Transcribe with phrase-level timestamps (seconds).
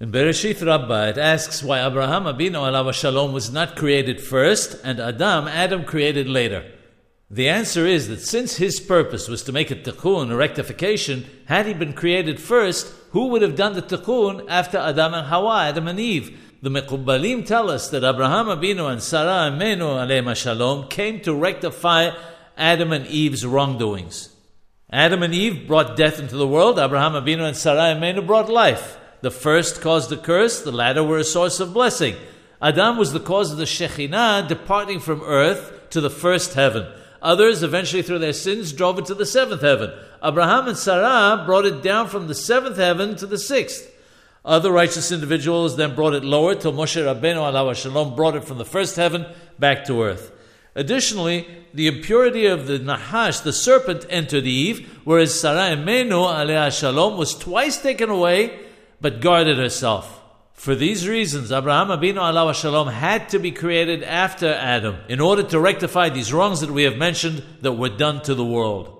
[0.00, 4.98] In Bereshit Rabbah, it asks why Abraham Abino alav shalom was not created first and
[4.98, 6.68] Adam, Adam created later.
[7.30, 11.66] The answer is that since his purpose was to make a tikkun, a rectification, had
[11.66, 15.86] he been created first, who would have done the tikkun after Adam and Hawa, Adam
[15.86, 16.40] and Eve?
[16.60, 22.10] The Mekubalim tell us that Abraham Abino and Sarah Amenu alayhim shalom came to rectify
[22.56, 24.34] Adam and Eve's wrongdoings.
[24.90, 26.80] Adam and Eve brought death into the world.
[26.80, 28.98] Abraham Abino and Sarah Amenu brought life.
[29.24, 32.14] The first caused the curse, the latter were a source of blessing.
[32.60, 36.86] Adam was the cause of the Shekhinah departing from earth to the first heaven.
[37.22, 39.90] Others, eventually through their sins, drove it to the seventh heaven.
[40.22, 43.90] Abraham and Sarah brought it down from the seventh heaven to the sixth.
[44.44, 48.58] Other righteous individuals then brought it lower till Moshe Rabbeinu alav shalom brought it from
[48.58, 49.24] the first heaven
[49.58, 50.32] back to earth.
[50.74, 57.16] Additionally, the impurity of the Nahash, the serpent, entered Eve, whereas Sarah Emenu aleh shalom
[57.16, 58.60] was twice taken away
[59.04, 60.22] but guarded herself.
[60.54, 65.42] For these reasons, Abraham Abinu alav shalom had to be created after Adam in order
[65.42, 68.93] to rectify these wrongs that we have mentioned that were done to the world.